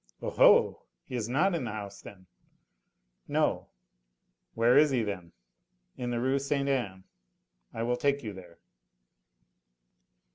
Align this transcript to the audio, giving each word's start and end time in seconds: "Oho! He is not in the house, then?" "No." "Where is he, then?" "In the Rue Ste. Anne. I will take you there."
"Oho! 0.19 0.81
He 1.05 1.13
is 1.13 1.29
not 1.29 1.53
in 1.53 1.65
the 1.65 1.71
house, 1.73 2.01
then?" 2.01 2.25
"No." 3.27 3.67
"Where 4.55 4.75
is 4.75 4.89
he, 4.89 5.03
then?" 5.03 5.31
"In 5.95 6.09
the 6.09 6.19
Rue 6.19 6.39
Ste. 6.39 6.53
Anne. 6.67 7.03
I 7.71 7.83
will 7.83 7.97
take 7.97 8.23
you 8.23 8.33
there." 8.33 8.57